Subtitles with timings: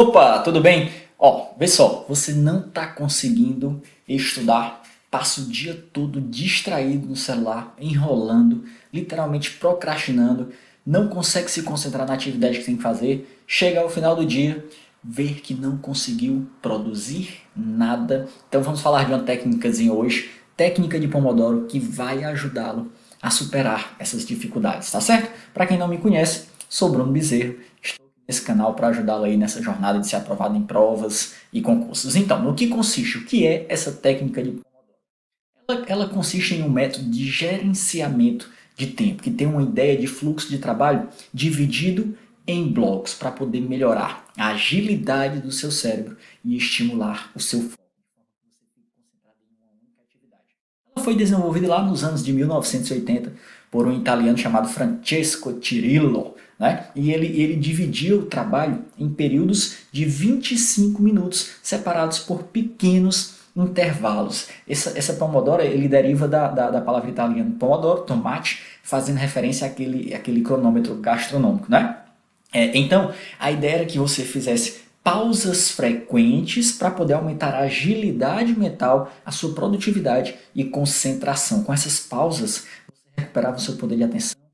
[0.00, 0.92] Opa, tudo bem?
[1.18, 7.74] Ó, vê só, você não está conseguindo estudar, passa o dia todo distraído no celular,
[7.80, 8.62] enrolando,
[8.94, 10.52] literalmente procrastinando,
[10.86, 14.64] não consegue se concentrar na atividade que tem que fazer, chega ao final do dia,
[15.02, 18.28] ver que não conseguiu produzir nada.
[18.48, 23.96] Então vamos falar de uma técnicazinha hoje, técnica de Pomodoro, que vai ajudá-lo a superar
[23.98, 25.28] essas dificuldades, tá certo?
[25.52, 29.62] Para quem não me conhece, sou Bruno Bezerro, estou nesse canal para ajudá-lo aí nessa
[29.62, 32.14] jornada de ser aprovado em provas e concursos.
[32.14, 33.16] Então, no que consiste?
[33.16, 34.64] O que é essa técnica de Pomodoro?
[35.66, 40.06] Ela, ela consiste em um método de gerenciamento de tempo, que tem uma ideia de
[40.06, 46.56] fluxo de trabalho dividido em blocos para poder melhorar a agilidade do seu cérebro e
[46.56, 47.78] estimular o seu foco
[50.94, 53.32] Ela foi desenvolvida lá nos anos de 1980
[53.70, 56.86] por um italiano chamado Francesco Cirillo, né?
[56.94, 64.48] E ele, ele dividia o trabalho em períodos de 25 minutos, separados por pequenos intervalos.
[64.68, 70.14] Essa, essa pomodoro ele deriva da, da, da, palavra italiana pomodoro, tomate, fazendo referência àquele,
[70.14, 71.96] àquele cronômetro gastronômico, né?
[72.52, 78.58] É, então, a ideia era que você fizesse pausas frequentes para poder aumentar a agilidade
[78.58, 81.62] mental, a sua produtividade e concentração.
[81.62, 84.47] Com essas pausas, você recuperava o seu poder de atenção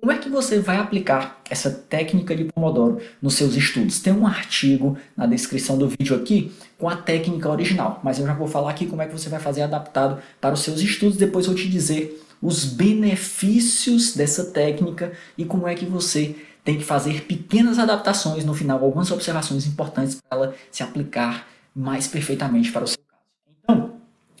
[0.00, 4.00] como é que você vai aplicar essa técnica de Pomodoro nos seus estudos?
[4.00, 8.32] Tem um artigo na descrição do vídeo aqui com a técnica original, mas eu já
[8.32, 11.44] vou falar aqui como é que você vai fazer adaptado para os seus estudos, depois
[11.46, 16.34] eu vou te dizer os benefícios dessa técnica e como é que você
[16.64, 22.08] tem que fazer pequenas adaptações no final, algumas observações importantes para ela se aplicar mais
[22.08, 23.22] perfeitamente para o seu caso.
[23.62, 23.96] Então,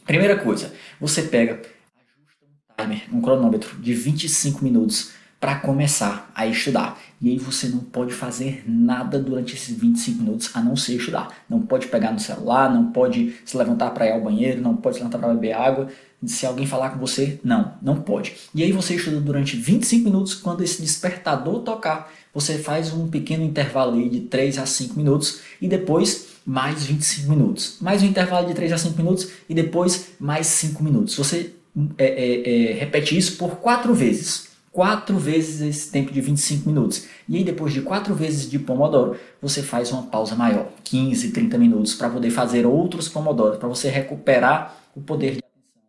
[0.06, 1.60] primeira coisa, você pega,
[1.94, 7.00] ajusta um timer, um cronômetro de 25 minutos para começar a estudar.
[7.20, 11.28] E aí você não pode fazer nada durante esses 25 minutos a não ser estudar.
[11.48, 14.96] Não pode pegar no celular, não pode se levantar para ir ao banheiro, não pode
[14.96, 15.88] se levantar para beber água.
[16.26, 18.34] Se alguém falar com você, não, não pode.
[18.54, 23.42] E aí você estuda durante 25 minutos, quando esse despertador tocar, você faz um pequeno
[23.42, 27.78] intervalo aí de 3 a 5 minutos e depois mais 25 minutos.
[27.80, 31.16] Mais um intervalo de 3 a 5 minutos e depois mais 5 minutos.
[31.16, 31.54] Você
[31.96, 37.06] é, é, é, repete isso por 4 vezes quatro vezes esse tempo de 25 minutos.
[37.28, 41.58] E aí depois de quatro vezes de Pomodoro, você faz uma pausa maior, 15, 30
[41.58, 45.82] minutos, para poder fazer outros Pomodoros, para você recuperar o poder de atenção,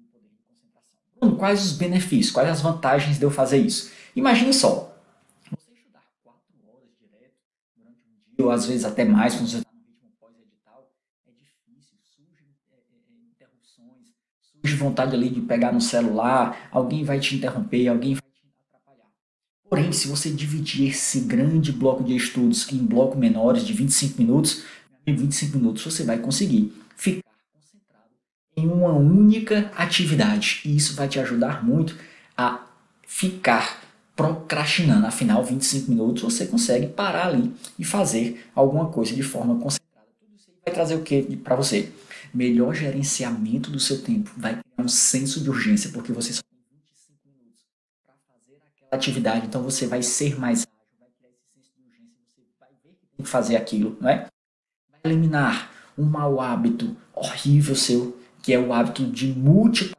[0.00, 1.36] o concentração.
[1.36, 3.90] quais os benefícios, quais as vantagens de eu fazer isso?
[4.14, 4.96] Imagine só,
[5.50, 7.34] você estudar quatro horas direto
[7.76, 10.90] durante um dia, ou às vezes até mais, quando você está no ritmo pós-edital,
[11.26, 17.04] é difícil, surgem é, é, é, interrupções, surge vontade ali de pegar no celular, alguém
[17.04, 18.27] vai te interromper, alguém vai
[19.68, 24.62] Porém, se você dividir esse grande bloco de estudos em blocos menores de 25 minutos,
[25.06, 28.10] em 25 minutos você vai conseguir ficar concentrado
[28.56, 30.62] em uma única atividade.
[30.64, 31.96] E isso vai te ajudar muito
[32.36, 32.66] a
[33.06, 33.82] ficar
[34.16, 35.06] procrastinando.
[35.06, 40.08] Afinal, 25 minutos você consegue parar ali e fazer alguma coisa de forma concentrada.
[40.18, 41.92] Tudo isso vai trazer o que para você?
[42.32, 44.30] Melhor gerenciamento do seu tempo.
[44.36, 46.40] Vai criar um senso de urgência, porque você só
[48.90, 52.68] atividade, então você vai ser mais ágil, vai criar esse senso de urgência, você vai
[52.82, 54.26] ver que tem que fazer aquilo, não é?
[54.90, 59.92] Vai eliminar um mau hábito horrível seu, que é o hábito de fazer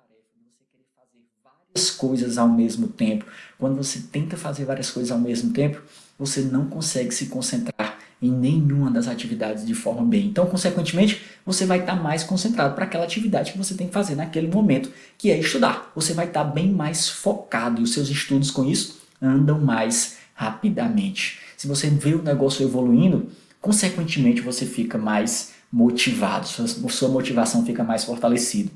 [1.44, 3.26] várias coisas ao mesmo tempo.
[3.58, 5.82] Quando você tenta fazer várias coisas ao mesmo tempo,
[6.18, 7.89] você não consegue se concentrar
[8.22, 10.28] em nenhuma das atividades de forma bem.
[10.28, 14.16] Então, consequentemente, você vai estar mais concentrado para aquela atividade que você tem que fazer
[14.16, 15.92] naquele momento, que é estudar.
[15.96, 21.40] Você vai estar bem mais focado e os seus estudos com isso andam mais rapidamente.
[21.56, 23.30] Se você vê o negócio evoluindo,
[23.62, 28.72] consequentemente você fica mais motivado, sua, sua motivação fica mais fortalecida.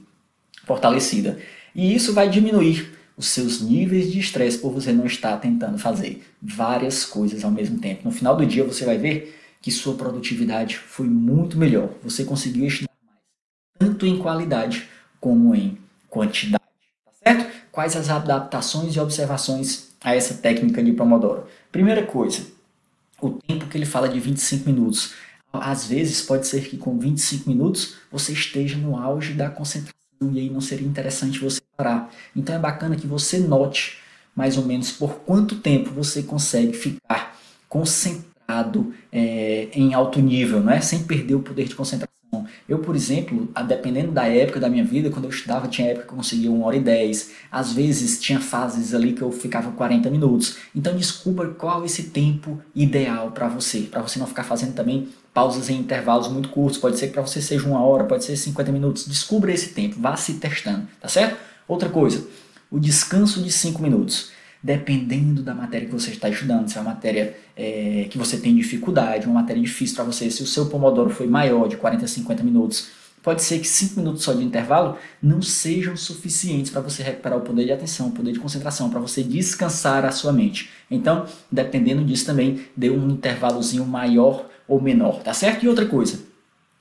[0.66, 1.40] fortalecida.
[1.76, 6.24] E isso vai diminuir os seus níveis de estresse por você não estar tentando fazer
[6.42, 8.02] várias coisas ao mesmo tempo.
[8.06, 11.90] No final do dia você vai ver que sua produtividade foi muito melhor.
[12.04, 13.20] Você conseguiu estudar mais,
[13.80, 14.90] tanto em qualidade
[15.20, 15.78] como em
[16.10, 16.64] quantidade.
[17.06, 17.52] Tá certo?
[17.72, 21.48] Quais as adaptações e observações a essa técnica de Pomodoro?
[21.72, 22.46] Primeira coisa,
[23.22, 25.14] o tempo que ele fala de 25 minutos.
[25.52, 30.40] Às vezes pode ser que com 25 minutos você esteja no auge da concentração e
[30.40, 32.12] aí não seria interessante você parar.
[32.36, 33.98] Então é bacana que você note
[34.36, 37.38] mais ou menos por quanto tempo você consegue ficar
[37.70, 40.82] concentrado é, em alto nível, não é?
[40.82, 42.14] sem perder o poder de concentração,
[42.68, 46.14] Eu, por exemplo, dependendo da época da minha vida, quando eu estudava, tinha época que
[46.14, 47.32] eu conseguia 1 hora e 10.
[47.52, 50.58] Às vezes tinha fases ali que eu ficava 40 minutos.
[50.76, 55.10] Então descubra qual é esse tempo ideal para você, para você não ficar fazendo também
[55.34, 56.78] pausas em intervalos muito curtos.
[56.78, 59.08] Pode ser que para você seja uma hora, pode ser 50 minutos.
[59.08, 61.38] Descubra esse tempo, vá se testando, tá certo?
[61.68, 62.28] Outra coisa,
[62.70, 64.32] o descanso de 5 minutos
[64.64, 68.56] dependendo da matéria que você está estudando, se é uma matéria é, que você tem
[68.56, 72.08] dificuldade, uma matéria difícil para você, se o seu Pomodoro foi maior, de 40 a
[72.08, 72.88] 50 minutos,
[73.22, 77.42] pode ser que 5 minutos só de intervalo não sejam suficientes para você recuperar o
[77.42, 80.70] poder de atenção, o poder de concentração, para você descansar a sua mente.
[80.90, 85.64] Então, dependendo disso também, dê um intervalozinho maior ou menor, tá certo?
[85.64, 86.20] E outra coisa,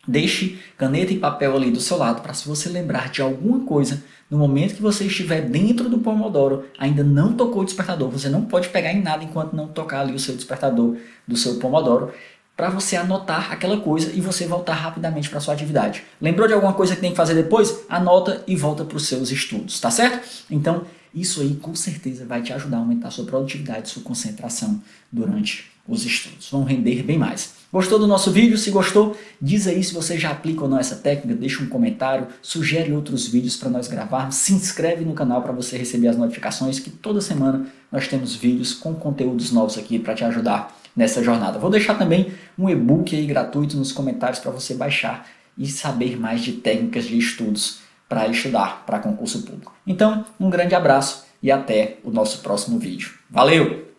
[0.07, 4.03] Deixe caneta e papel ali do seu lado para se você lembrar de alguma coisa
[4.29, 8.43] no momento que você estiver dentro do Pomodoro, ainda não tocou o despertador, você não
[8.43, 10.97] pode pegar em nada enquanto não tocar ali o seu despertador
[11.29, 12.13] do seu Pomodoro,
[12.57, 16.03] para você anotar aquela coisa e você voltar rapidamente para sua atividade.
[16.21, 17.85] Lembrou de alguma coisa que tem que fazer depois?
[17.89, 20.27] Anota e volta para os seus estudos, tá certo?
[20.51, 20.83] Então,
[21.15, 24.81] isso aí com certeza vai te ajudar a aumentar sua produtividade, sua concentração
[25.11, 26.49] durante os estudos.
[26.51, 27.55] Vão render bem mais.
[27.73, 28.57] Gostou do nosso vídeo?
[28.59, 32.29] Se gostou, diz aí se você já aplica ou não essa técnica, deixa um comentário,
[32.43, 36.79] sugere outros vídeos para nós gravarmos, se inscreve no canal para você receber as notificações
[36.79, 41.59] que toda semana nós temos vídeos com conteúdos novos aqui para te ajudar nessa jornada.
[41.59, 45.27] Vou deixar também um e-book aí gratuito nos comentários para você baixar
[45.57, 47.79] e saber mais de técnicas de estudos
[48.13, 49.73] para estudar para concurso público.
[49.87, 53.15] Então, um grande abraço e até o nosso próximo vídeo.
[53.31, 53.92] Valeu!